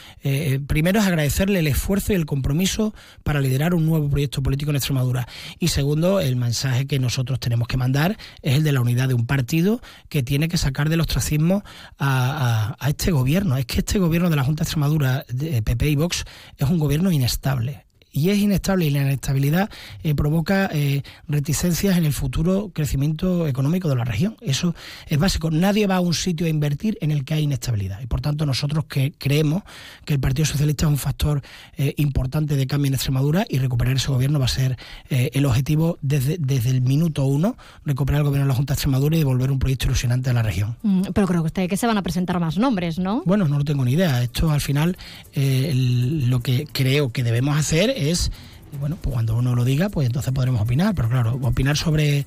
primero 0.67 0.99
es 0.99 1.05
agradecerle 1.05 1.59
el 1.59 1.67
esfuerzo 1.67 2.13
y 2.13 2.15
el 2.15 2.25
compromiso 2.25 2.93
para 3.23 3.41
liderar 3.41 3.73
un 3.73 3.85
nuevo 3.85 4.09
proyecto 4.09 4.41
político 4.41 4.71
en 4.71 4.77
Extremadura. 4.77 5.27
Y 5.59 5.69
segundo, 5.69 6.19
el 6.19 6.35
mensaje 6.35 6.87
que 6.87 6.99
nosotros 6.99 7.39
tenemos 7.39 7.67
que 7.67 7.77
mandar 7.77 8.17
es 8.41 8.55
el 8.55 8.63
de 8.63 8.71
la 8.71 8.81
unidad 8.81 9.07
de 9.07 9.13
un 9.13 9.25
partido 9.25 9.81
que 10.09 10.23
tiene 10.23 10.47
que 10.47 10.57
sacar 10.57 10.89
del 10.89 11.01
ostracismo 11.01 11.63
a, 11.99 12.75
este 12.87 13.11
gobierno. 13.11 13.57
Es 13.57 13.65
que 13.65 13.79
este 13.79 13.99
gobierno 13.99 14.29
de 14.29 14.35
la 14.35 14.43
Junta 14.43 14.63
de 14.63 14.67
Extremadura, 14.67 15.25
de 15.29 15.61
PP 15.61 15.89
y 15.89 15.95
Vox, 15.95 16.25
es 16.57 16.69
un 16.69 16.79
gobierno 16.79 17.11
inestable 17.11 17.86
y 18.17 18.31
es 18.31 18.39
inestable 18.39 18.85
y 18.85 18.89
la 18.89 19.03
inestabilidad 19.03 19.69
eh, 20.01 20.15
provoca 20.15 20.69
eh, 20.73 21.03
reticencias 21.27 21.97
en 21.97 22.05
el 22.05 22.13
futuro 22.13 22.71
crecimiento 22.73 23.47
económico 23.47 23.89
de 23.89 23.95
la 23.95 24.05
región. 24.05 24.35
Eso 24.41 24.73
es 25.05 25.19
básico. 25.19 25.51
Nadie 25.51 25.85
va 25.85 25.97
a 25.97 25.99
un 25.99 26.15
sitio 26.15 26.47
a 26.47 26.49
invertir 26.49 26.97
en 27.01 27.11
el 27.11 27.25
que 27.25 27.35
hay 27.35 27.43
inestabilidad. 27.43 28.01
Y 28.01 28.07
por 28.07 28.21
tanto 28.21 28.47
nosotros 28.47 28.85
que 28.85 29.13
creemos 29.19 29.61
que 30.03 30.13
el 30.13 30.19
Partido 30.19 30.47
Socialista 30.47 30.87
es 30.87 30.91
un 30.91 30.97
factor 30.97 31.43
eh, 31.77 31.93
importante 31.97 32.55
de 32.55 32.65
cambio 32.65 32.87
en 32.87 32.95
Extremadura 32.95 33.45
y 33.47 33.59
recuperar 33.59 33.95
ese 33.95 34.07
gobierno 34.07 34.39
va 34.39 34.45
a 34.45 34.49
ser 34.49 34.77
el 35.09 35.45
objetivo 35.45 35.99
desde, 36.01 36.37
desde 36.39 36.71
el 36.71 36.81
minuto 36.81 37.25
uno, 37.25 37.55
recuperar 37.85 38.21
el 38.21 38.25
gobierno 38.25 38.45
de 38.45 38.49
la 38.49 38.55
Junta 38.55 38.73
de 38.73 38.75
Extremadura 38.75 39.15
y 39.15 39.19
devolver 39.19 39.51
un 39.51 39.59
proyecto 39.59 39.85
ilusionante 39.85 40.29
a 40.31 40.33
la 40.33 40.41
región. 40.41 40.75
Mm, 40.81 41.01
pero 41.13 41.27
creo 41.27 41.41
que 41.43 41.47
usted 41.47 41.69
que 41.69 41.77
se 41.77 41.85
van 41.85 41.97
a 41.97 42.01
presentar 42.01 42.39
más 42.39 42.57
nombres, 42.57 42.97
¿no? 42.97 43.21
Bueno, 43.25 43.47
no 43.47 43.59
lo 43.59 43.63
tengo 43.63 43.85
ni 43.85 43.93
idea. 43.93 44.23
Esto 44.23 44.49
al 44.49 44.61
final 44.61 44.97
lo 45.35 46.39
que 46.39 46.67
creo 46.71 47.11
que 47.11 47.23
debemos 47.23 47.57
hacer 47.57 47.93
es 47.95 48.06
es, 48.11 48.31
bueno, 48.79 48.97
pues 49.01 49.13
cuando 49.13 49.37
uno 49.37 49.55
lo 49.55 49.63
diga, 49.63 49.89
pues 49.89 50.07
entonces 50.07 50.33
podremos 50.33 50.61
opinar, 50.61 50.93
pero 50.95 51.09
claro, 51.09 51.39
opinar 51.41 51.77
sobre 51.77 52.25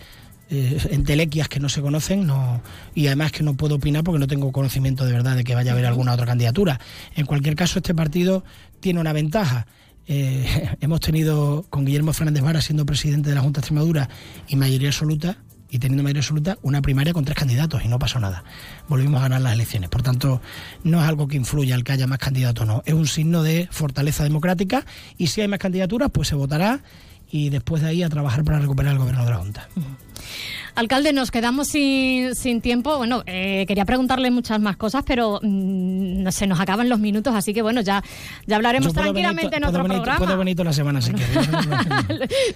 eh, 0.52 0.78
entelequias 0.90 1.48
que 1.48 1.60
no 1.60 1.68
se 1.68 1.80
conocen 1.80 2.26
no 2.26 2.60
y 2.92 3.06
además 3.06 3.30
que 3.30 3.44
no 3.44 3.54
puedo 3.54 3.76
opinar 3.76 4.02
porque 4.02 4.18
no 4.18 4.26
tengo 4.26 4.50
conocimiento 4.50 5.06
de 5.06 5.12
verdad 5.12 5.36
de 5.36 5.44
que 5.44 5.54
vaya 5.54 5.70
a 5.70 5.74
haber 5.74 5.86
alguna 5.86 6.12
otra 6.12 6.26
candidatura. 6.26 6.80
En 7.14 7.26
cualquier 7.26 7.54
caso, 7.54 7.78
este 7.78 7.94
partido 7.94 8.44
tiene 8.80 9.00
una 9.00 9.12
ventaja. 9.12 9.66
Eh, 10.08 10.76
hemos 10.80 11.00
tenido 11.00 11.66
con 11.70 11.84
Guillermo 11.84 12.12
Fernández 12.12 12.42
Vara 12.42 12.60
siendo 12.60 12.84
presidente 12.84 13.28
de 13.28 13.36
la 13.36 13.42
Junta 13.42 13.60
de 13.60 13.64
Extremadura 13.64 14.08
y 14.48 14.56
mayoría 14.56 14.88
absoluta 14.88 15.38
y 15.70 15.78
teniendo 15.78 16.02
mayoría 16.02 16.20
absoluta 16.20 16.58
una 16.62 16.82
primaria 16.82 17.12
con 17.12 17.24
tres 17.24 17.36
candidatos 17.36 17.84
y 17.84 17.88
no 17.88 17.98
pasó 17.98 18.20
nada. 18.20 18.44
Volvimos 18.88 19.20
a 19.20 19.24
ganar 19.24 19.40
las 19.40 19.52
elecciones. 19.52 19.88
Por 19.88 20.02
tanto, 20.02 20.40
no 20.84 21.00
es 21.02 21.08
algo 21.08 21.28
que 21.28 21.36
influya 21.36 21.74
al 21.74 21.84
que 21.84 21.92
haya 21.92 22.06
más 22.06 22.18
candidatos, 22.18 22.66
no. 22.66 22.82
Es 22.86 22.94
un 22.94 23.06
signo 23.06 23.42
de 23.42 23.68
fortaleza 23.70 24.24
democrática 24.24 24.84
y 25.16 25.28
si 25.28 25.40
hay 25.40 25.48
más 25.48 25.58
candidaturas, 25.58 26.10
pues 26.12 26.28
se 26.28 26.34
votará 26.34 26.80
y 27.30 27.50
después 27.50 27.82
de 27.82 27.88
ahí 27.88 28.02
a 28.02 28.08
trabajar 28.08 28.44
para 28.44 28.58
recuperar 28.58 28.92
el 28.92 28.98
gobierno 28.98 29.24
de 29.24 29.30
la 29.30 29.36
Junta. 29.36 29.68
Alcalde, 30.74 31.12
nos 31.12 31.30
quedamos 31.30 31.68
sin, 31.68 32.34
sin 32.34 32.60
tiempo. 32.60 32.96
Bueno, 32.96 33.22
eh, 33.26 33.64
quería 33.66 33.84
preguntarle 33.84 34.30
muchas 34.30 34.60
más 34.60 34.76
cosas, 34.76 35.02
pero 35.06 35.40
mm, 35.42 36.28
se 36.28 36.46
nos 36.46 36.60
acaban 36.60 36.88
los 36.88 36.98
minutos, 36.98 37.34
así 37.34 37.52
que 37.52 37.62
bueno, 37.62 37.80
ya, 37.80 38.02
ya 38.46 38.56
hablaremos 38.56 38.92
tranquilamente 38.92 39.56
en 39.56 39.64
otro 39.64 39.84
programa. 39.84 40.18
Puedo 40.18 40.38
venir 40.38 40.56
toda 40.56 40.66
la 40.66 40.72
semana 40.72 41.00
si 41.00 41.12
queréis. 41.12 41.50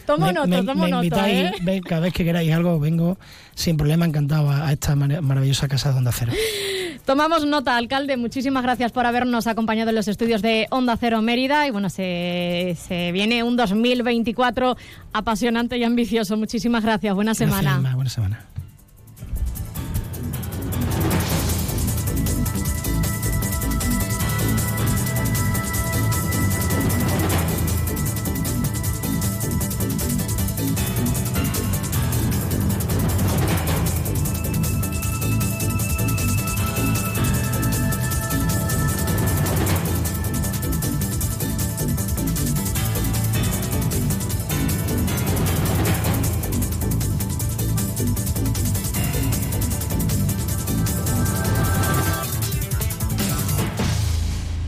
tomo 0.06 0.32
nota, 0.32 0.64
tomo 0.64 0.88
nota. 0.88 1.30
¿eh? 1.30 1.52
cada 1.86 2.02
vez 2.02 2.12
que 2.12 2.24
queráis 2.24 2.52
algo, 2.52 2.78
vengo 2.78 3.18
sin 3.54 3.76
problema, 3.76 4.04
encantado 4.04 4.50
a, 4.50 4.72
esta 4.72 4.94
maravillosa 4.94 5.68
casa 5.68 5.92
de 5.92 5.98
Onda 5.98 6.12
Cero. 6.12 6.32
Tomamos 7.04 7.44
nota, 7.44 7.76
alcalde. 7.76 8.16
Muchísimas 8.16 8.62
gracias 8.62 8.90
por 8.90 9.04
habernos 9.04 9.46
acompañado 9.46 9.90
en 9.90 9.96
los 9.96 10.08
estudios 10.08 10.40
de 10.40 10.66
Onda 10.70 10.96
Cero 10.96 11.20
Mérida. 11.20 11.66
Y 11.66 11.70
bueno, 11.70 11.90
se, 11.90 12.76
se 12.80 13.12
viene 13.12 13.42
un 13.42 13.56
2024 13.56 14.76
apasionante 15.12 15.76
y 15.76 15.84
ambicioso. 15.84 16.36
Muchísimas 16.38 16.82
gracias. 16.82 17.14
Buena 17.14 17.34
semana. 17.34 17.78
buena 17.94 18.10
semana. 18.10 18.40